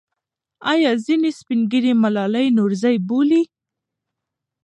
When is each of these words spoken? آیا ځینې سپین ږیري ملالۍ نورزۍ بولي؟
آیا 0.71 0.91
ځینې 1.05 1.29
سپین 1.39 1.59
ږیري 1.71 1.93
ملالۍ 2.03 2.47
نورزۍ 2.57 2.95
بولي؟ 3.07 3.41